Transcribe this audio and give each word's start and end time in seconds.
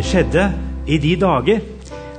Det 0.00 0.06
skjedde 0.08 0.44
i 0.88 0.96
de 0.96 1.10
dager 1.20 1.58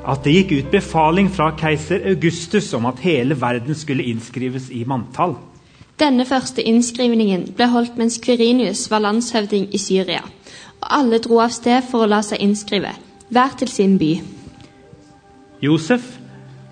at 0.05 0.20
det 0.21 0.31
gikk 0.35 0.51
ut 0.54 0.67
befaling 0.70 1.31
fra 1.33 1.47
keiser 1.57 2.04
Augustus 2.12 2.67
om 2.78 2.83
at 2.85 2.99
hele 3.01 3.33
verden 3.42 3.73
skulle 3.73 4.05
innskrives 4.05 4.67
i 4.69 4.83
manntall. 4.85 5.33
Denne 5.97 6.28
første 6.29 6.62
innskrivningen 6.62 7.47
ble 7.58 7.65
holdt 7.73 7.97
mens 7.97 8.19
Kvirinius 8.22 8.83
var 8.91 9.01
landshøvding 9.01 9.65
i 9.73 9.81
Syria, 9.81 10.22
og 10.78 10.91
alle 10.99 11.17
dro 11.26 11.40
av 11.41 11.55
sted 11.55 11.81
for 11.90 12.05
å 12.05 12.12
la 12.12 12.19
seg 12.22 12.44
innskrive, 12.46 12.91
hver 13.33 13.58
til 13.58 13.73
sin 13.73 13.97
by. 13.97 14.12
Josef 15.65 16.05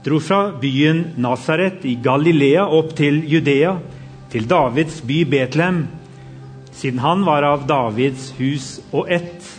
dro 0.05 0.21
fra 0.21 0.43
byen 0.61 1.07
Nasaret 1.17 1.89
i 1.89 1.95
Galilea 2.05 2.67
opp 2.69 2.93
til 3.01 3.23
Judea, 3.33 3.79
til 4.29 4.45
Davids 4.45 5.01
by 5.01 5.23
Betlehem, 5.33 5.87
siden 6.69 7.01
han 7.01 7.25
var 7.25 7.49
av 7.49 7.65
Davids 7.65 8.29
hus 8.37 8.75
og 8.91 9.09
ett, 9.09 9.55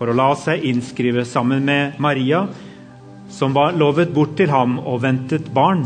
for 0.00 0.08
å 0.08 0.16
la 0.16 0.30
seg 0.32 0.62
innskrive 0.64 1.26
sammen 1.28 1.66
med 1.68 1.98
Maria, 2.00 2.46
som 3.28 3.52
var 3.52 3.74
lovet 3.76 4.14
bort 4.16 4.32
til 4.38 4.48
ham 4.48 4.78
og 4.80 5.02
ventet 5.02 5.50
barn. 5.52 5.82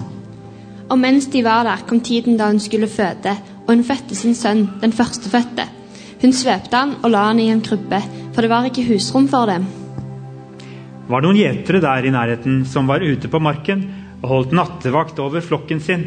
Og 0.87 1.01
mens 1.03 1.27
de 1.33 1.43
var 1.43 1.67
der, 1.67 1.83
kom 1.89 1.99
tiden 1.99 2.39
da 2.39 2.47
hun 2.53 2.63
skulle 2.63 2.87
føde, 2.87 3.35
og 3.65 3.73
hun 3.73 3.83
fødte 3.83 4.15
sin 4.15 4.37
sønn, 4.39 4.69
den 4.79 4.95
førstefødte. 4.95 5.67
Hun 6.23 6.33
svøpte 6.37 6.79
han 6.79 6.95
og 7.01 7.11
la 7.11 7.25
han 7.27 7.43
i 7.43 7.49
en 7.51 7.65
krybbe, 7.65 7.99
for 8.31 8.47
det 8.47 8.53
var 8.53 8.71
ikke 8.71 8.87
husrom 8.93 9.27
for 9.33 9.51
dem. 9.51 9.67
var 11.11 11.21
noen 11.21 11.37
gjetere 11.37 11.83
der 11.83 12.07
i 12.07 12.15
nærheten 12.15 12.63
som 12.71 12.87
var 12.87 13.03
ute 13.03 13.29
på 13.29 13.43
marken 13.43 13.83
og 14.23 14.29
holdt 14.31 14.55
nattevakt 14.57 15.19
over 15.19 15.43
flokken 15.43 15.83
sin. 15.83 16.07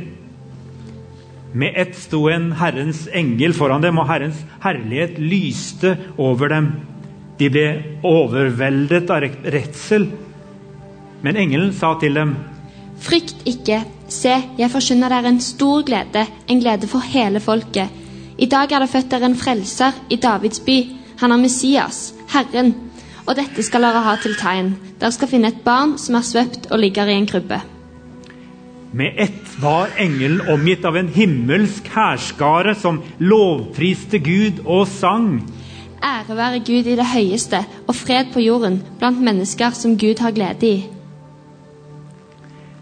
Med 1.54 1.76
ett 1.76 1.96
sto 1.96 2.30
en 2.32 2.54
Herrens 2.55 3.08
engel 3.12 3.54
foran 3.54 3.84
dem, 3.84 4.00
og 4.00 4.08
Herrens 4.08 4.40
herlighet 4.64 5.20
lyste 5.20 5.98
over 6.18 6.49
dem. 6.49 6.71
De 7.38 7.49
ble 7.54 7.68
overveldet 8.07 9.12
av 9.13 9.26
redsel. 9.54 10.07
Men 11.21 11.38
engelen 11.38 11.74
sa 11.74 11.93
til 12.02 12.18
dem, 12.18 12.35
Frykt 12.98 13.43
ikke, 13.46 13.84
se, 14.10 14.34
jeg 14.57 14.74
forkynner 14.74 15.13
dere 15.13 15.30
en 15.30 15.41
stor 15.43 15.84
glede, 15.85 16.24
en 16.49 16.62
glede 16.63 16.90
for 16.90 17.05
hele 17.05 17.40
folket. 17.43 17.93
I 18.38 18.48
dag 18.49 18.71
er 18.74 18.82
det 18.82 18.90
født 18.90 19.12
dere 19.12 19.30
en 19.30 19.38
frelser 19.38 19.96
i 20.10 20.18
Davids 20.21 20.62
by. 20.65 20.77
Han 21.21 21.34
er 21.34 21.41
Messias, 21.41 22.13
Herren. 22.34 22.74
Og 23.27 23.35
dette 23.38 23.63
skal 23.65 23.84
dere 23.85 24.04
ha 24.05 24.15
til 24.21 24.38
tegn. 24.40 24.76
Dere 25.02 25.13
skal 25.13 25.30
finne 25.30 25.52
et 25.52 25.63
barn 25.65 25.98
som 26.02 26.18
er 26.18 26.26
svøpt 26.26 26.70
og 26.71 26.82
ligger 26.82 27.10
i 27.10 27.18
en 27.18 27.30
krybbe. 27.30 27.60
Med 28.98 29.20
ett 29.20 29.58
var 29.62 29.91
engelen 29.99 30.41
omgitt 30.49 30.85
av 30.88 30.96
en 30.98 31.10
himmelsk 31.12 31.90
hærskare 31.91 32.74
som 32.77 33.02
lovpriste 33.20 34.21
Gud 34.24 34.63
og 34.65 34.88
sang. 34.88 35.41
Ære 36.03 36.37
være 36.37 36.59
Gud 36.65 36.87
i 36.87 36.98
det 36.99 37.07
høyeste, 37.13 37.63
og 37.87 37.95
fred 37.95 38.34
på 38.34 38.43
jorden 38.43 38.81
blant 38.99 39.21
mennesker 39.23 39.73
som 39.76 39.98
Gud 39.98 40.21
har 40.21 40.35
glede 40.35 40.67
i. 40.67 40.77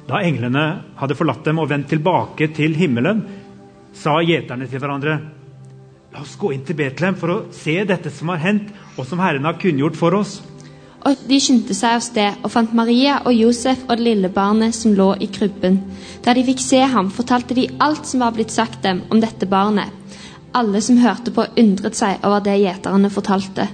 Da 0.05 0.21
englene 0.21 0.66
hadde 0.99 1.17
forlatt 1.17 1.45
dem 1.45 1.59
og 1.61 1.69
vendt 1.71 1.89
tilbake 1.89 2.52
til 2.53 2.75
himmelen, 2.77 3.23
sa 3.95 4.19
gjeterne 4.21 4.67
til 4.69 4.83
hverandre 4.83 5.19
La 6.16 6.21
oss 6.23 6.38
gå 6.39 6.53
inn 6.55 6.61
til 6.63 6.77
Betlehem 6.80 7.16
for 7.19 7.31
å 7.33 7.41
se 7.52 7.73
dette 7.83 8.08
som 8.13 8.30
har 8.31 8.39
hendt, 8.39 8.69
og 8.95 9.03
som 9.03 9.19
Herren 9.19 9.43
har 9.43 9.58
kunngjort 9.59 9.97
for 9.99 10.16
oss. 10.16 10.38
Og 11.05 11.25
de 11.27 11.39
skyndte 11.43 11.75
seg 11.75 11.97
av 11.97 12.03
sted 12.05 12.38
og 12.39 12.53
fant 12.53 12.71
Maria 12.77 13.17
og 13.27 13.36
Josef 13.36 13.83
og 13.89 13.97
det 13.97 14.05
lille 14.08 14.31
barnet 14.31 14.73
som 14.77 14.95
lå 14.95 15.09
i 15.19 15.27
krybben. 15.27 15.81
Da 16.23 16.33
de 16.33 16.45
fikk 16.47 16.63
se 16.63 16.80
ham, 16.80 17.11
fortalte 17.11 17.58
de 17.58 17.67
alt 17.83 18.08
som 18.08 18.23
var 18.23 18.31
blitt 18.38 18.55
sagt 18.55 18.80
dem 18.88 19.03
om 19.11 19.19
dette 19.19 19.45
barnet. 19.52 19.91
Alle 20.56 20.80
som 20.81 20.98
hørte 21.03 21.34
på, 21.36 21.44
undret 21.59 21.98
seg 22.00 22.22
over 22.23 22.44
det 22.45 22.56
gjeterne 22.61 23.09
fortalte. 23.11 23.66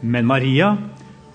Men 0.00 0.26
Maria 0.26 0.72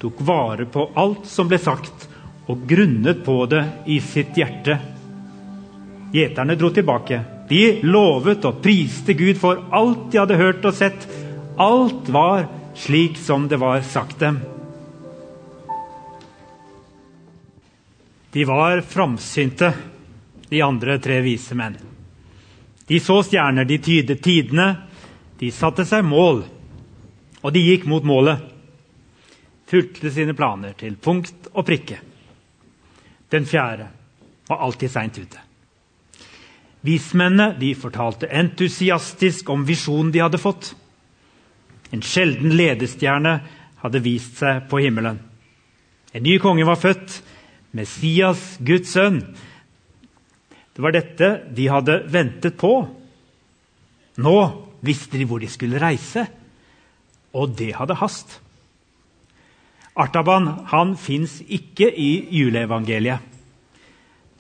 tok 0.02 0.20
vare 0.28 0.66
på 0.68 0.90
alt 1.00 1.30
som 1.32 1.48
ble 1.48 1.60
sagt, 1.64 2.10
og 2.52 2.66
grunnet 2.68 3.22
på 3.24 3.38
det 3.48 3.62
i 3.88 4.02
sitt 4.04 4.36
hjerte. 4.36 4.76
Gjeterne 6.12 6.58
dro 6.60 6.74
tilbake. 6.76 7.22
De 7.48 7.62
lovet 7.88 8.44
og 8.48 8.60
priste 8.64 9.16
Gud 9.16 9.40
for 9.40 9.64
alt 9.72 10.10
de 10.12 10.20
hadde 10.20 10.40
hørt 10.42 10.68
og 10.68 10.76
sett. 10.76 11.08
Alt 11.56 12.12
var 12.12 12.50
slik 12.76 13.16
som 13.22 13.48
det 13.48 13.62
var 13.64 13.82
sagt 13.88 14.20
dem. 14.20 14.42
De 18.36 18.44
var 18.50 18.82
framsynte, 18.82 19.72
de 20.50 20.62
andre 20.66 21.00
tre 21.00 21.22
vise 21.24 21.56
menn. 21.56 21.93
De 22.88 23.00
så 23.00 23.22
stjerner, 23.24 23.66
de 23.66 23.78
tydet 23.80 24.22
tidene, 24.24 24.68
de 25.40 25.52
satte 25.52 25.86
seg 25.88 26.04
mål, 26.06 26.44
og 27.44 27.54
de 27.56 27.64
gikk 27.64 27.88
mot 27.90 28.04
målet. 28.08 28.44
Fulgte 29.68 30.12
sine 30.14 30.36
planer 30.38 30.76
til 30.78 30.98
punkt 31.02 31.50
og 31.54 31.66
prikke. 31.68 31.98
Den 33.32 33.48
fjerde 33.50 33.88
var 34.50 34.62
alltid 34.68 34.92
seint 34.92 35.18
ute. 35.18 35.42
Vismennene 36.84 37.56
de 37.60 37.72
fortalte 37.80 38.28
entusiastisk 38.28 39.50
om 39.50 39.64
visjonen 39.66 40.12
de 40.12 40.22
hadde 40.22 40.42
fått. 40.42 40.74
En 41.96 42.04
sjelden 42.04 42.52
ledestjerne 42.58 43.38
hadde 43.84 44.04
vist 44.04 44.42
seg 44.42 44.68
på 44.70 44.82
himmelen. 44.84 45.22
En 46.14 46.26
ny 46.26 46.38
konge 46.44 46.68
var 46.68 46.78
født, 46.78 47.22
Messias, 47.74 48.58
Guds 48.62 48.92
sønn. 48.94 49.22
Det 50.74 50.82
var 50.82 50.96
dette 50.96 51.30
de 51.54 51.68
hadde 51.70 52.00
ventet 52.10 52.58
på. 52.58 52.74
Nå 54.24 54.38
visste 54.86 55.20
de 55.20 55.28
hvor 55.30 55.42
de 55.42 55.50
skulle 55.52 55.82
reise, 55.82 56.26
og 57.34 57.54
det 57.58 57.74
hadde 57.78 57.98
hast. 58.02 58.40
Artaban 59.94 60.50
han 60.72 60.96
fins 60.98 61.40
ikke 61.46 61.90
i 61.90 62.26
juleevangeliet. 62.34 63.22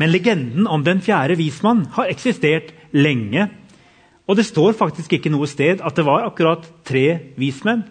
Men 0.01 0.09
legenden 0.09 0.65
om 0.67 0.81
den 0.83 1.03
fjerde 1.05 1.37
vismann 1.37 1.85
har 1.93 2.09
eksistert 2.09 2.73
lenge. 2.97 3.45
Og 4.25 4.39
det 4.39 4.47
står 4.47 4.73
faktisk 4.77 5.13
ikke 5.13 5.31
noe 5.33 5.47
sted 5.49 5.83
at 5.85 5.95
det 5.95 6.05
var 6.07 6.25
akkurat 6.25 6.65
tre 6.85 7.33
vismenn. 7.37 7.85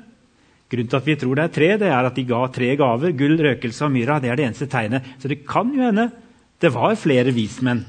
Grunnen 0.73 0.89
til 0.91 0.99
at 0.99 1.07
vi 1.07 1.17
tror 1.21 1.39
det 1.39 1.45
er 1.45 1.55
tre, 1.55 1.71
det 1.79 1.89
er 1.93 2.09
at 2.09 2.17
de 2.17 2.25
ga 2.27 2.43
tre 2.51 2.73
gaver. 2.81 3.15
Gull, 3.15 3.37
røkelse 3.39 3.87
og 3.87 3.93
myra. 3.95 4.19
Det 4.19 4.33
er 4.33 4.41
det 4.41 4.47
eneste 4.49 4.71
tegnet. 4.73 5.07
Så 5.21 5.31
det 5.31 5.43
kan 5.47 5.71
jo 5.71 5.85
hende 5.85 6.11
det 6.63 6.71
var 6.75 6.95
flere 6.99 7.35
vismenn. 7.35 7.85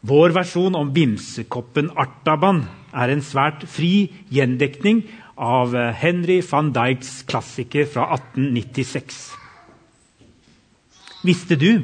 Vår 0.00 0.32
versjon 0.32 0.76
om 0.78 0.92
vimsekoppen 0.96 1.90
Artaban 2.00 2.62
er 2.96 3.12
en 3.12 3.20
svært 3.24 3.66
fri 3.68 4.08
gjendekning 4.32 5.02
av 5.36 5.74
Henry 6.00 6.38
van 6.48 6.70
Dijks 6.72 7.18
klassiker 7.28 7.84
fra 7.88 8.06
1896. 8.16 9.18
Visste 11.28 11.58
du 11.60 11.82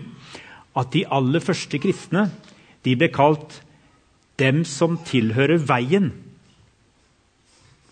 at 0.77 0.93
de 0.97 1.05
aller 1.13 1.45
første 1.45 1.81
kristne 1.81 2.31
de 2.89 2.97
ble 2.97 3.11
kalt 3.13 3.61
'dem 4.37 4.65
som 4.65 4.97
tilhører 4.97 5.61
veien'? 5.61 6.13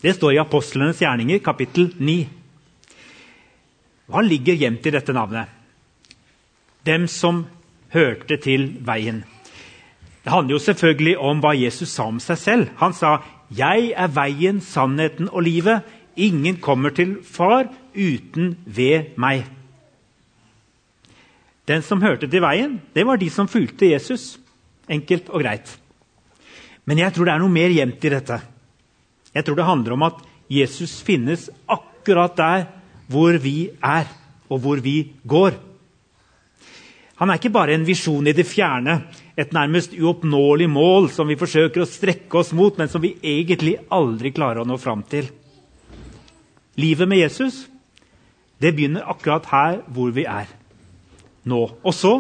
Det 0.01 0.17
står 0.17 0.33
i 0.33 0.41
Apostlenes 0.41 1.01
gjerninger, 1.01 1.39
kapittel 1.39 1.93
9. 1.99 2.29
Hva 4.09 4.21
ligger 4.21 4.57
gjemt 4.57 4.87
i 4.87 4.91
dette 4.91 5.13
navnet? 5.13 5.49
Dem 6.85 7.09
som 7.09 7.47
hørte 7.89 8.37
til 8.37 8.69
veien. 8.85 9.25
Det 10.25 10.33
handler 10.33 10.57
jo 10.57 10.59
selvfølgelig 10.65 11.19
om 11.21 11.41
hva 11.45 11.53
Jesus 11.53 11.93
sa 11.93 12.07
om 12.09 12.21
seg 12.21 12.39
selv. 12.39 12.69
Han 12.81 12.93
sa 12.93 13.23
'Jeg 13.51 13.93
er 13.97 14.09
veien, 14.09 14.61
sannheten 14.61 15.29
og 15.29 15.43
livet'. 15.43 15.83
Ingen 16.17 16.57
kommer 16.57 16.91
til 16.91 17.19
Far 17.23 17.69
uten 17.95 18.57
ved 18.67 19.05
meg. 19.17 19.45
Den 21.69 21.83
som 21.83 22.03
hørte 22.03 22.27
til 22.27 22.41
veien, 22.41 22.81
det 22.95 23.07
var 23.07 23.17
de 23.17 23.31
som 23.31 23.49
fulgte 23.49 23.91
Jesus. 23.91 24.39
Enkelt 24.89 25.29
og 25.29 25.43
greit. 25.43 25.79
Men 26.85 26.99
jeg 26.99 27.13
tror 27.13 27.25
det 27.25 27.35
er 27.35 27.39
noe 27.39 27.49
mer 27.49 27.73
gjemt 27.73 28.05
i 28.05 28.13
dette. 28.13 28.41
Jeg 29.35 29.45
tror 29.45 29.57
det 29.57 29.65
handler 29.65 29.93
om 29.93 30.03
at 30.03 30.21
Jesus 30.51 31.03
finnes 31.03 31.51
akkurat 31.69 32.37
der 32.37 32.67
hvor 33.09 33.37
vi 33.41 33.71
er, 33.83 34.05
og 34.49 34.61
hvor 34.61 34.77
vi 34.77 35.13
går. 35.27 35.57
Han 37.17 37.31
er 37.31 37.35
ikke 37.35 37.55
bare 37.55 37.75
en 37.75 37.87
visjon 37.87 38.27
i 38.27 38.33
det 38.33 38.47
fjerne, 38.47 39.03
et 39.37 39.55
nærmest 39.55 39.95
uoppnåelig 39.99 40.69
mål 40.71 41.09
som 41.11 41.29
vi 41.31 41.39
forsøker 41.39 41.83
å 41.83 41.89
strekke 41.91 42.39
oss 42.39 42.53
mot, 42.55 42.77
men 42.79 42.91
som 42.91 43.03
vi 43.03 43.17
egentlig 43.19 43.77
aldri 43.91 44.31
klarer 44.35 44.63
å 44.63 44.69
nå 44.69 44.79
fram 44.79 45.03
til. 45.11 45.27
Livet 46.79 47.11
med 47.11 47.23
Jesus 47.23 47.65
det 48.63 48.73
begynner 48.77 49.07
akkurat 49.11 49.47
her 49.51 49.81
hvor 49.93 50.15
vi 50.15 50.25
er 50.31 50.49
nå. 51.45 51.67
Og 51.83 51.95
så 51.95 52.15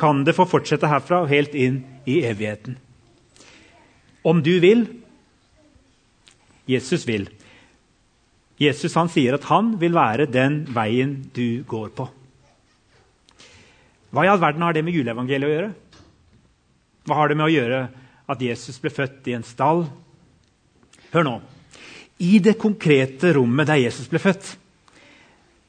kan 0.00 0.24
det 0.24 0.34
få 0.36 0.48
fortsette 0.48 0.88
herfra 0.90 1.22
og 1.22 1.30
helt 1.30 1.54
inn 1.54 1.82
i 2.08 2.22
evigheten. 2.26 2.78
Om 4.24 4.40
du 4.42 4.56
vil 4.64 4.86
Jesus 6.66 7.04
vil. 7.04 7.28
Jesus 8.60 8.94
han 8.96 9.10
sier 9.12 9.36
at 9.36 9.46
han 9.50 9.74
vil 9.80 9.94
være 9.96 10.30
den 10.30 10.62
veien 10.72 11.18
du 11.36 11.64
går 11.68 11.90
på. 11.96 12.08
Hva 14.14 14.24
i 14.24 14.30
all 14.30 14.40
verden 14.40 14.62
har 14.62 14.74
det 14.76 14.84
med 14.86 14.94
juleevangeliet 14.94 15.48
å 15.48 15.54
gjøre? 15.54 15.72
Hva 17.04 17.18
har 17.18 17.28
det 17.28 17.36
med 17.36 17.48
å 17.48 17.52
gjøre 17.52 17.80
at 18.32 18.42
Jesus 18.42 18.80
ble 18.80 18.92
født 18.92 19.28
i 19.28 19.36
en 19.36 19.44
stall? 19.44 19.84
Hør 21.12 21.26
nå. 21.26 21.34
I 22.24 22.38
det 22.42 22.56
konkrete 22.60 23.34
rommet 23.36 23.68
der 23.68 23.82
Jesus 23.82 24.08
ble 24.10 24.20
født, 24.22 24.54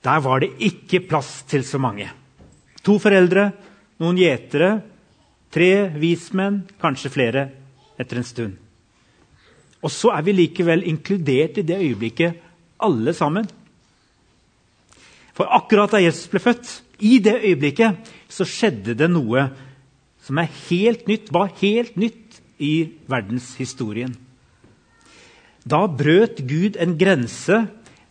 der 0.06 0.22
var 0.22 0.44
det 0.44 0.54
ikke 0.64 1.04
plass 1.10 1.42
til 1.50 1.66
så 1.66 1.80
mange. 1.82 2.08
To 2.86 3.00
foreldre, 3.02 3.50
noen 4.00 4.20
gjetere, 4.22 4.70
tre 5.50 5.90
vismenn, 5.98 6.62
kanskje 6.82 7.12
flere 7.12 7.48
etter 7.98 8.22
en 8.22 8.28
stund. 8.28 8.56
Og 9.86 9.92
så 9.94 10.12
er 10.14 10.26
vi 10.26 10.36
likevel 10.38 10.86
inkludert 10.90 11.60
i 11.62 11.66
det 11.66 11.78
øyeblikket, 11.82 12.42
alle 12.86 13.14
sammen. 13.18 13.48
For 15.36 15.50
akkurat 15.52 15.96
da 15.96 16.02
Jesus 16.04 16.30
ble 16.32 16.42
født, 16.44 16.70
i 17.04 17.18
det 17.20 17.42
øyeblikket, 17.42 17.98
så 18.32 18.48
skjedde 18.48 18.96
det 18.98 19.10
noe 19.12 19.50
som 20.26 20.40
er 20.42 20.50
helt 20.68 21.06
nytt, 21.10 21.30
var 21.34 21.54
helt 21.62 21.98
nytt 22.02 22.40
i 22.58 22.90
verdenshistorien. 23.12 24.16
Da 25.66 25.86
brøt 25.90 26.42
Gud 26.46 26.78
en 26.82 26.96
grense 26.98 27.66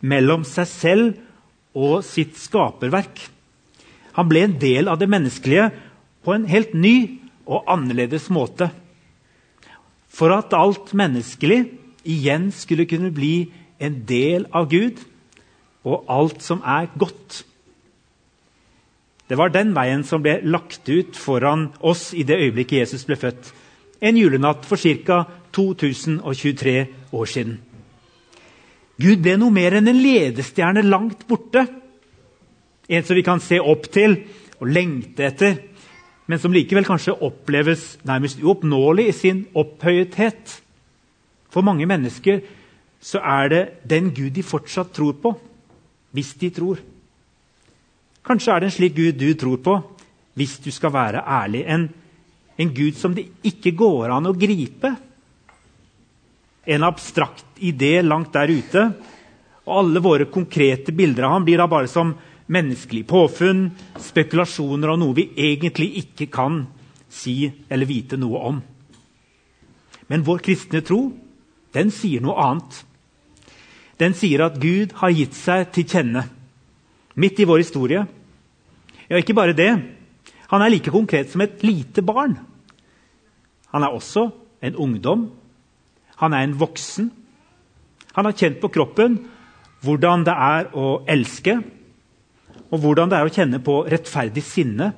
mellom 0.05 0.45
seg 0.47 0.69
selv 0.71 1.75
og 1.75 2.03
sitt 2.07 2.39
skaperverk. 2.39 3.19
Han 4.15 4.31
ble 4.31 4.45
en 4.47 4.57
del 4.63 4.91
av 4.91 5.01
det 5.01 5.11
menneskelige 5.11 5.71
på 6.25 6.35
en 6.35 6.47
helt 6.51 6.75
ny 6.75 6.97
og 7.45 7.67
annerledes 7.71 8.29
måte. 8.33 8.71
For 10.15 10.31
at 10.35 10.55
alt 10.55 10.93
menneskelig 10.95 11.65
igjen 12.07 12.51
skulle 12.55 12.87
kunne 12.91 13.11
bli 13.15 13.51
en 13.83 14.03
del 14.07 14.47
av 14.55 14.69
Gud 14.71 15.03
og 15.85 16.07
alt 16.11 16.45
som 16.45 16.63
er 16.63 16.87
godt. 16.99 17.43
Det 19.29 19.39
var 19.41 19.53
den 19.53 19.73
veien 19.77 20.03
som 20.05 20.23
ble 20.23 20.39
lagt 20.45 20.89
ut 20.89 21.17
foran 21.17 21.71
oss 21.81 22.13
i 22.13 22.27
det 22.29 22.37
øyeblikket 22.43 22.85
Jesus 22.85 23.07
ble 23.09 23.17
født. 23.17 23.53
En 24.05 24.19
julenatt 24.21 24.67
for 24.69 24.77
ca. 24.77 25.25
2023 25.55 26.75
år 27.15 27.31
siden. 27.31 27.61
Gud 29.01 29.23
ble 29.23 29.37
noe 29.39 29.55
mer 29.55 29.77
enn 29.79 29.89
en 29.91 30.01
ledestjerne 30.03 30.83
langt 30.83 31.25
borte. 31.29 31.65
En 32.91 33.07
som 33.07 33.17
vi 33.17 33.25
kan 33.27 33.41
se 33.41 33.61
opp 33.63 33.87
til 33.95 34.19
og 34.61 34.69
lengte 34.71 35.25
etter, 35.27 35.57
men 36.27 36.41
som 36.41 36.53
likevel 36.55 36.87
kanskje 36.87 37.17
oppleves 37.27 37.99
nærmest 38.07 38.43
uoppnåelig 38.43 39.09
i 39.09 39.17
sin 39.17 39.45
opphøyethet. 39.55 40.59
For 41.53 41.63
mange 41.63 41.87
mennesker 41.87 42.43
så 43.05 43.21
er 43.21 43.49
det 43.53 43.63
den 43.89 44.11
Gud 44.15 44.33
de 44.37 44.43
fortsatt 44.43 44.95
tror 44.97 45.17
på, 45.21 45.35
hvis 46.17 46.35
de 46.41 46.51
tror. 46.51 46.81
Kanskje 48.25 48.55
er 48.55 48.63
det 48.63 48.71
en 48.71 48.77
slik 48.79 48.95
Gud 48.97 49.19
du 49.21 49.29
tror 49.37 49.61
på, 49.61 49.75
hvis 50.35 50.57
du 50.65 50.71
skal 50.73 50.93
være 50.95 51.25
ærlig. 51.29 51.65
En, 51.69 51.89
en 52.57 52.71
Gud 52.75 52.97
som 52.97 53.15
det 53.15 53.27
ikke 53.45 53.75
går 53.77 54.15
an 54.15 54.31
å 54.31 54.37
gripe. 54.37 54.95
En 56.65 56.87
abstrakt 56.89 57.61
idé 57.61 57.99
langt 58.03 58.33
der 58.33 58.49
ute. 58.49 58.87
Og 59.65 59.75
alle 59.83 60.01
våre 60.05 60.29
konkrete 60.33 60.93
bilder 60.97 61.29
av 61.29 61.37
ham 61.37 61.45
blir 61.45 61.61
da 61.61 61.69
bare 61.69 61.91
som 61.91 62.15
menneskelig 62.53 63.05
påfunn, 63.09 63.67
spekulasjoner 64.01 64.93
og 64.93 65.01
noe 65.01 65.17
vi 65.17 65.31
egentlig 65.47 65.91
ikke 66.03 66.29
kan 66.33 66.63
si 67.13 67.45
eller 67.69 67.89
vite 67.89 68.19
noe 68.21 68.41
om. 68.51 68.59
Men 70.09 70.25
vår 70.25 70.43
kristne 70.45 70.83
tro 70.85 71.07
den 71.75 71.93
sier 71.93 72.25
noe 72.25 72.37
annet. 72.41 72.81
Den 74.01 74.17
sier 74.17 74.45
at 74.47 74.59
Gud 74.61 74.97
har 75.01 75.13
gitt 75.15 75.37
seg 75.39 75.71
til 75.75 75.89
kjenne 75.89 76.25
midt 77.15 77.41
i 77.41 77.47
vår 77.49 77.63
historie. 77.63 78.05
Ja, 79.09 79.19
ikke 79.19 79.37
bare 79.37 79.57
det. 79.57 79.71
Han 80.51 80.63
er 80.63 80.73
like 80.73 80.93
konkret 80.93 81.31
som 81.33 81.43
et 81.45 81.63
lite 81.65 82.03
barn. 82.03 82.37
Han 83.75 83.83
er 83.83 83.95
også 83.95 84.29
en 84.63 84.77
ungdom. 84.77 85.29
Han 86.17 86.33
er 86.33 86.47
en 86.47 86.59
voksen. 86.59 87.11
Han 88.15 88.29
har 88.29 88.37
kjent 88.39 88.61
på 88.63 88.71
kroppen 88.71 89.19
hvordan 89.85 90.23
det 90.25 90.33
er 90.33 90.69
å 90.73 91.03
elske, 91.11 91.59
og 92.73 92.79
hvordan 92.81 93.11
det 93.11 93.19
er 93.19 93.29
å 93.29 93.33
kjenne 93.35 93.61
på 93.61 93.83
rettferdig 93.91 94.45
sinne. 94.47 94.93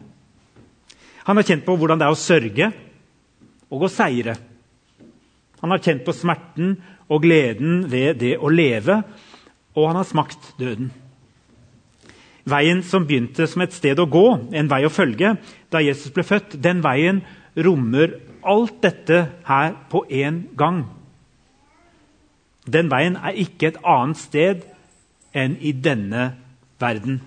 Han 1.26 1.40
har 1.40 1.46
kjent 1.48 1.64
på 1.66 1.74
hvordan 1.74 1.98
det 1.98 2.06
er 2.06 2.14
å 2.14 2.20
sørge 2.20 2.68
og 3.72 3.82
å 3.82 3.90
seire. 3.90 4.36
Han 5.58 5.74
har 5.74 5.82
kjent 5.82 6.04
på 6.06 6.14
smerten 6.14 6.76
og 7.10 7.24
gleden 7.24 7.88
ved 7.90 8.20
det 8.22 8.36
å 8.38 8.52
leve, 8.52 9.00
og 9.74 9.88
han 9.88 9.98
har 9.98 10.06
smakt 10.06 10.52
døden. 10.60 10.92
Veien 12.46 12.82
som 12.86 13.06
begynte 13.06 13.48
som 13.50 13.64
et 13.64 13.74
sted 13.74 13.98
å 13.98 14.06
gå, 14.06 14.26
en 14.54 14.68
vei 14.70 14.84
å 14.86 14.92
følge, 14.92 15.34
da 15.72 15.82
Jesus 15.82 16.14
ble 16.14 16.22
født, 16.26 16.54
den 16.62 16.82
veien 16.84 17.24
rommer 17.56 18.20
alt 18.46 18.78
dette 18.84 19.24
her 19.48 19.74
på 19.90 20.04
én 20.06 20.44
gang. 20.58 20.84
Den 22.66 22.90
veien 22.90 23.18
er 23.18 23.38
ikke 23.38 23.72
et 23.72 23.80
annet 23.82 24.20
sted 24.20 24.62
enn 25.36 25.56
i 25.58 25.72
denne 25.74 26.28
verden. 26.82 27.18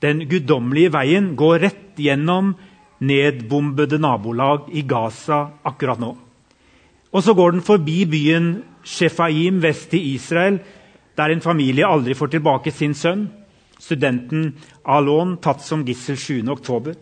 Den 0.00 0.24
guddommelige 0.30 0.94
veien 0.94 1.34
går 1.36 1.62
rett 1.66 2.00
gjennom 2.00 2.54
nedbombede 3.00 4.00
nabolag 4.00 4.70
i 4.72 4.82
Gaza 4.88 5.44
akkurat 5.66 6.00
nå. 6.00 6.14
Og 7.10 7.24
så 7.24 7.34
går 7.34 7.56
den 7.56 7.64
forbi 7.66 8.04
byen 8.08 8.50
Shefaim 8.86 9.60
vest 9.62 9.92
i 9.96 10.14
Israel, 10.14 10.60
der 11.16 11.32
en 11.32 11.42
familie 11.44 11.86
aldri 11.86 12.14
får 12.14 12.34
tilbake 12.34 12.72
sin 12.74 12.94
sønn, 12.94 13.26
studenten 13.80 14.52
Alon, 14.84 15.36
tatt 15.42 15.62
som 15.64 15.84
gissel 15.86 16.18
7.10. 16.20 16.94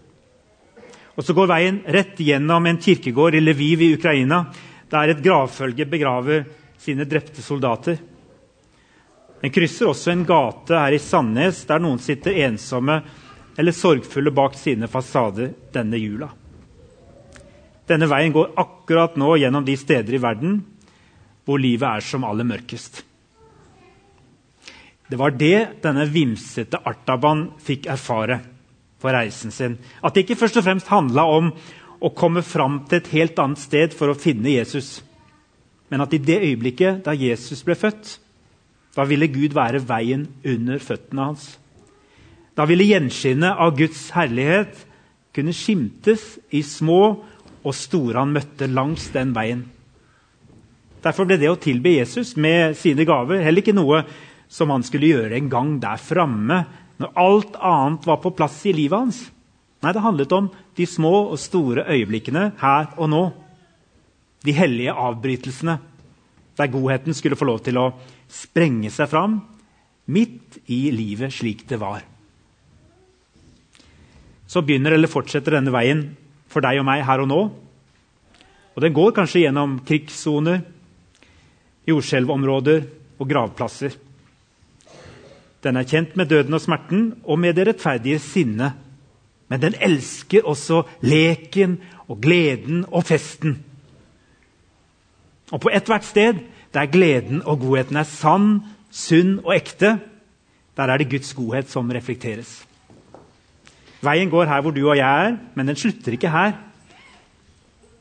Og 1.18 1.26
så 1.26 1.34
går 1.34 1.50
veien 1.50 1.80
rett 1.90 2.20
gjennom 2.22 2.66
en 2.70 2.78
kirkegård 2.78 3.34
i 3.34 3.42
Lviv 3.42 3.82
i 3.82 3.94
Ukraina, 3.96 4.44
der 4.88 5.12
et 5.12 5.22
gravfølge 5.24 5.86
begraver 5.90 6.46
sine 6.78 7.04
drepte 7.10 7.42
soldater. 7.42 7.98
Den 9.42 9.54
krysser 9.54 9.90
også 9.90 10.12
en 10.14 10.24
gate 10.26 10.78
her 10.78 10.94
i 10.94 11.02
Sandnes, 11.02 11.64
der 11.66 11.82
noen 11.82 12.00
sitter 12.02 12.38
ensomme 12.46 13.00
eller 13.58 13.74
sorgfulle 13.74 14.30
bak 14.34 14.54
sine 14.58 14.86
fasader 14.90 15.50
denne 15.74 15.98
jula. 15.98 16.30
Denne 17.88 18.06
veien 18.10 18.34
går 18.34 18.52
akkurat 18.60 19.16
nå 19.18 19.34
gjennom 19.40 19.64
de 19.66 19.74
steder 19.78 20.14
i 20.14 20.22
verden 20.22 20.60
hvor 21.48 21.58
livet 21.58 21.88
er 21.88 22.04
som 22.04 22.26
aller 22.28 22.46
mørkest. 22.46 23.02
Det 25.08 25.16
var 25.16 25.32
det 25.40 25.80
denne 25.82 26.04
vimsete 26.12 26.80
Artaban 26.84 27.48
fikk 27.64 27.88
erfare 27.88 28.40
på 29.00 29.12
reisen 29.14 29.52
sin. 29.54 29.78
At 30.04 30.14
det 30.14 30.26
ikke 30.26 30.38
først 30.42 30.58
og 30.60 30.66
fremst 30.66 30.90
handla 30.92 31.24
om 31.32 31.52
å 32.04 32.12
komme 32.14 32.42
fram 32.46 32.82
til 32.88 33.00
et 33.00 33.12
helt 33.14 33.38
annet 33.40 33.62
sted 33.62 33.94
for 33.96 34.12
å 34.12 34.18
finne 34.18 34.52
Jesus. 34.52 34.98
Men 35.88 36.04
at 36.04 36.12
i 36.12 36.20
det 36.20 36.42
øyeblikket 36.44 37.00
da 37.06 37.16
Jesus 37.16 37.64
ble 37.64 37.78
født, 37.78 38.18
da 38.96 39.06
ville 39.08 39.30
Gud 39.32 39.54
være 39.56 39.80
veien 39.86 40.26
under 40.44 40.82
føttene 40.82 41.30
hans. 41.30 41.48
Da 42.58 42.66
ville 42.66 42.86
gjenskinnet 42.88 43.60
av 43.62 43.76
Guds 43.78 44.08
herlighet 44.16 44.84
kunne 45.34 45.54
skimtes 45.54 46.36
i 46.50 46.64
små 46.66 47.02
og 47.62 47.74
store 47.76 48.18
han 48.18 48.34
møtte 48.34 48.68
langs 48.70 49.08
den 49.14 49.34
veien. 49.36 49.62
Derfor 51.04 51.28
ble 51.28 51.38
det 51.38 51.50
å 51.52 51.60
tilbe 51.60 51.94
Jesus 51.94 52.34
med 52.36 52.74
sine 52.78 53.06
gaver 53.06 53.44
heller 53.44 53.62
ikke 53.62 53.76
noe 53.76 54.02
som 54.48 54.72
han 54.72 54.84
skulle 54.86 55.10
gjøre 55.10 55.36
en 55.36 55.50
gang 55.52 55.74
der 55.82 56.00
framme, 56.00 56.62
når 56.98 57.14
alt 57.20 57.58
annet 57.62 58.08
var 58.08 58.20
på 58.22 58.32
plass 58.34 58.58
i 58.66 58.74
livet 58.74 58.98
hans. 58.98 59.20
Nei, 59.84 59.92
det 59.94 60.02
handlet 60.02 60.32
om 60.34 60.48
de 60.74 60.86
små 60.88 61.28
og 61.28 61.38
store 61.38 61.84
øyeblikkene 61.86 62.50
her 62.58 62.90
og 62.96 63.12
nå. 63.12 63.22
De 64.42 64.54
hellige 64.54 64.94
avbrytelsene, 64.94 65.78
der 66.58 66.72
godheten 66.72 67.14
skulle 67.14 67.38
få 67.38 67.46
lov 67.46 67.62
til 67.66 67.78
å 67.78 67.92
sprenge 68.26 68.90
seg 68.90 69.10
fram 69.12 69.40
midt 70.10 70.58
i 70.66 70.88
livet 70.90 71.34
slik 71.34 71.68
det 71.70 71.78
var 71.78 72.02
så 74.48 74.62
begynner 74.64 74.96
eller 74.96 75.12
fortsetter 75.12 75.58
denne 75.58 75.72
veien 75.74 76.02
for 76.48 76.64
deg 76.64 76.80
og 76.80 76.86
meg 76.88 77.04
her 77.04 77.20
og 77.20 77.28
nå. 77.28 77.40
Og 78.72 78.80
Den 78.80 78.94
går 78.96 79.12
kanskje 79.12 79.42
gjennom 79.44 79.76
krigssoner, 79.84 80.62
jordskjelvområder 81.88 82.86
og 83.18 83.28
gravplasser. 83.28 83.92
Den 85.64 85.76
er 85.76 85.86
kjent 85.88 86.16
med 86.16 86.30
døden 86.30 86.54
og 86.54 86.62
smerten 86.62 87.14
og 87.24 87.38
med 87.38 87.56
det 87.58 87.66
rettferdige 87.66 88.18
sinnet. 88.22 88.72
Men 89.48 89.62
den 89.62 89.74
elsker 89.80 90.44
også 90.44 90.82
leken 91.00 91.78
og 92.08 92.20
gleden 92.22 92.84
og 92.88 93.04
festen. 93.04 93.58
Og 95.52 95.60
på 95.60 95.72
ethvert 95.72 96.04
sted 96.04 96.40
der 96.74 96.86
gleden 96.86 97.42
og 97.42 97.60
godheten 97.60 97.96
er 97.96 98.04
sann, 98.04 98.60
sunn 98.90 99.38
og 99.44 99.54
ekte, 99.56 99.98
der 100.76 100.82
er 100.82 101.00
det 101.00 101.10
Guds 101.10 101.34
godhet 101.34 101.70
som 101.70 101.90
reflekteres. 101.90 102.64
Veien 104.04 104.30
går 104.30 104.46
her 104.46 104.60
hvor 104.62 104.70
du 104.70 104.84
og 104.88 104.96
jeg 104.96 105.26
er, 105.26 105.36
men 105.54 105.68
den 105.68 105.76
slutter 105.76 106.12
ikke 106.12 106.30
her. 106.30 106.52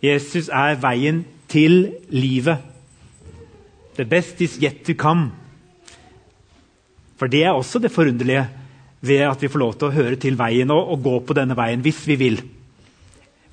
Jesus 0.04 0.50
er 0.54 0.76
veien 0.82 1.26
til 1.50 1.96
livet. 2.10 2.58
The 3.96 4.06
best 4.06 4.42
is 4.42 4.60
yet 4.62 4.84
to 4.86 4.94
come. 4.94 5.32
For 7.18 7.32
det 7.32 7.44
er 7.44 7.56
også 7.58 7.82
det 7.82 7.92
forunderlige 7.94 8.46
ved 9.02 9.24
at 9.26 9.42
vi 9.42 9.50
får 9.50 9.62
lov 9.62 9.76
til 9.78 9.90
å 9.90 9.96
høre 9.96 10.18
til 10.22 10.38
veien 10.38 10.72
og, 10.74 10.94
og 10.94 11.04
gå 11.04 11.16
på 11.26 11.38
denne 11.38 11.58
veien 11.58 11.84
hvis 11.86 12.04
vi 12.10 12.18
vil. 12.20 12.42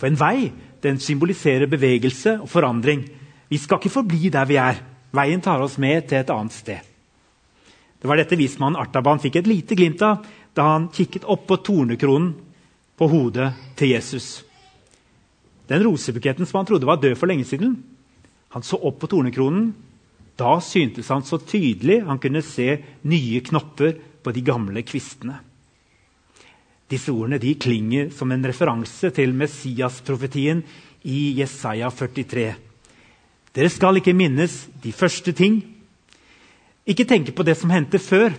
For 0.01 0.09
en 0.09 0.21
vei 0.21 0.51
den 0.85 1.01
symboliserer 1.01 1.71
bevegelse 1.71 2.39
og 2.43 2.49
forandring. 2.53 3.05
Vi 3.49 3.61
skal 3.61 3.81
ikke 3.81 3.93
forbli 3.93 4.33
der 4.33 4.49
vi 4.49 4.59
er. 4.61 4.81
Veien 5.15 5.41
tar 5.41 5.63
oss 5.65 5.79
med 5.81 6.09
til 6.09 6.21
et 6.21 6.33
annet 6.33 6.53
sted. 6.53 6.81
Det 8.01 8.11
var 8.11 8.21
dette 8.21 8.37
vismannen 8.37 8.77
Artaban 8.77 9.23
fikk 9.23 9.39
et 9.41 9.49
lite 9.49 9.77
glimt 9.79 10.03
av 10.05 10.27
da 10.55 10.67
han 10.75 10.91
kikket 10.93 11.25
opp 11.31 11.47
på 11.49 11.57
tornekronen 11.65 12.35
på 13.01 13.09
hodet 13.11 13.49
til 13.79 13.95
Jesus. 13.95 14.45
Den 15.71 15.83
rosebuketten 15.87 16.47
som 16.47 16.61
han 16.61 16.69
trodde 16.69 16.87
var 16.87 17.01
død 17.01 17.17
for 17.17 17.31
lenge 17.31 17.47
siden. 17.49 17.79
Han 18.53 18.63
så 18.63 18.77
opp 18.77 19.01
på 19.01 19.09
tornekronen. 19.11 19.73
Da 20.39 20.59
syntes 20.63 21.11
han 21.13 21.23
så 21.27 21.39
tydelig 21.39 22.03
han 22.09 22.19
kunne 22.23 22.43
se 22.43 22.79
nye 23.07 23.43
knopper 23.47 23.97
på 24.25 24.33
de 24.35 24.43
gamle 24.45 24.83
kvistene. 24.87 25.39
Disse 26.91 27.13
ordene 27.15 27.41
de 27.41 27.55
klinger 27.57 28.11
som 28.15 28.33
en 28.33 28.45
referanse 28.45 29.11
til 29.15 29.33
Messias-profetien 29.37 30.63
i 31.09 31.35
Jesaja 31.39 31.91
43. 31.91 32.49
Dere 33.55 33.71
skal 33.71 34.01
ikke 34.01 34.17
minnes 34.17 34.65
de 34.83 34.93
første 34.93 35.33
ting. 35.37 35.61
Ikke 36.85 37.07
tenke 37.09 37.33
på 37.33 37.47
det 37.47 37.57
som 37.57 37.73
hendte 37.73 38.01
før. 38.03 38.35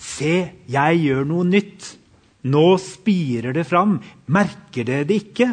Se, 0.00 0.48
jeg 0.66 1.02
gjør 1.04 1.26
noe 1.28 1.46
nytt. 1.46 1.92
Nå 2.42 2.64
spirer 2.82 3.54
det 3.54 3.68
fram. 3.68 4.00
Merker 4.26 4.88
dere 4.88 5.06
det 5.06 5.20
ikke? 5.28 5.52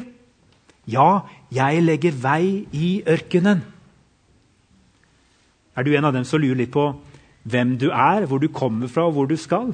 Ja, 0.90 1.28
jeg 1.54 1.84
legger 1.86 2.16
vei 2.18 2.66
i 2.74 2.90
ørkenen. 3.06 3.62
Er 5.80 5.86
du 5.88 5.94
en 5.96 6.10
av 6.10 6.16
dem 6.16 6.26
som 6.28 6.42
lurer 6.42 6.60
litt 6.60 6.74
på 6.74 6.90
hvem 7.48 7.78
du 7.80 7.88
er, 7.88 8.26
hvor 8.28 8.42
du 8.44 8.50
kommer 8.52 8.92
fra 8.92 9.06
og 9.08 9.16
hvor 9.16 9.30
du 9.30 9.38
skal? 9.40 9.72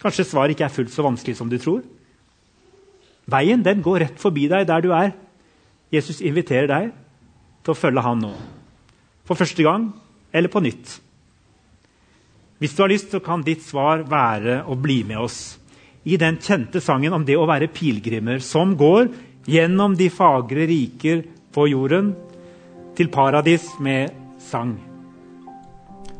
Kanskje 0.00 0.26
svaret 0.26 0.56
ikke 0.56 0.66
er 0.66 0.74
fullt 0.74 0.90
så 0.90 1.04
vanskelig 1.06 1.36
som 1.38 1.50
du 1.50 1.54
tror? 1.62 1.84
Veien 3.30 3.62
den 3.62 3.82
går 3.82 4.02
rett 4.02 4.18
forbi 4.18 4.48
deg 4.50 4.66
der 4.66 4.82
du 4.82 4.90
er. 4.94 5.12
Jesus 5.94 6.18
inviterer 6.18 6.66
deg 6.70 6.90
til 7.62 7.74
å 7.74 7.78
følge 7.78 8.02
han 8.02 8.20
nå. 8.26 8.32
For 9.26 9.38
første 9.38 9.62
gang 9.62 9.92
eller 10.34 10.50
på 10.50 10.62
nytt. 10.66 10.98
Hvis 12.58 12.74
du 12.74 12.82
har 12.82 12.90
lyst, 12.90 13.12
så 13.12 13.20
kan 13.22 13.44
ditt 13.46 13.62
svar 13.62 14.02
være 14.08 14.62
å 14.66 14.74
bli 14.80 15.02
med 15.06 15.20
oss 15.20 15.40
i 16.06 16.18
den 16.18 16.38
kjente 16.42 16.80
sangen 16.82 17.14
om 17.14 17.24
det 17.26 17.36
å 17.38 17.46
være 17.48 17.70
pilegrimer 17.74 18.42
som 18.42 18.74
går 18.78 19.10
gjennom 19.46 19.94
de 19.98 20.06
fagre 20.10 20.66
riker 20.66 21.24
på 21.54 21.66
jorden, 21.70 22.14
til 22.96 23.10
paradis 23.12 23.66
med 23.82 24.25
sang. 24.46 24.76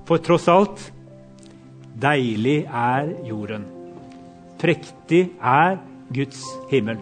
For 0.06 0.22
tross 0.22 0.46
alt 0.50 0.90
deilig 2.02 2.64
er 2.66 3.10
jorden. 3.26 3.66
Prektig 4.60 5.28
er 5.40 5.78
Guds 6.14 6.42
himmel. 6.70 7.00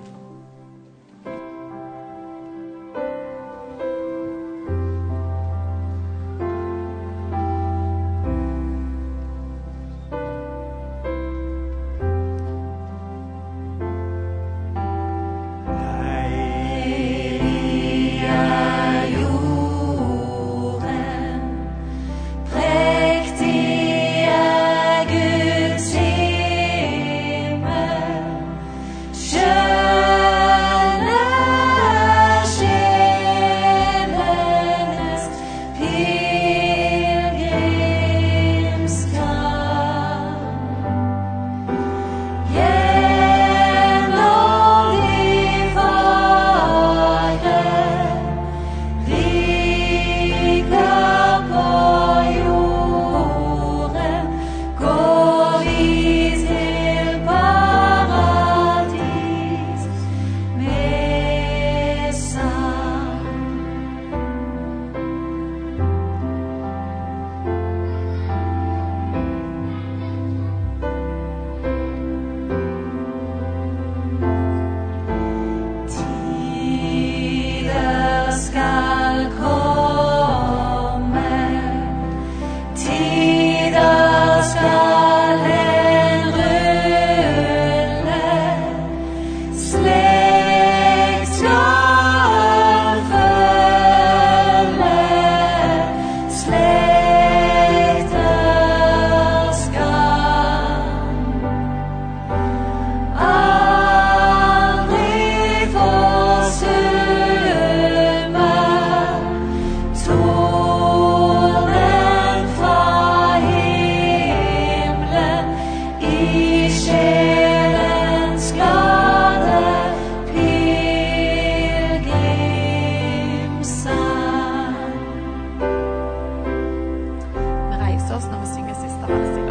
Vi 128.24 128.30
reiser 128.30 128.86
oss 128.86 128.96
når 129.00 129.43